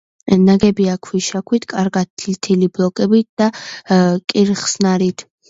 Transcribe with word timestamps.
ნაგებია 0.43 0.95
ქვიშაქვით 1.07 1.67
კარგად 1.73 2.09
თლილი 2.25 2.71
ბლოკებით 2.79 3.29
და 3.43 3.51
კირხსნარით. 4.35 5.29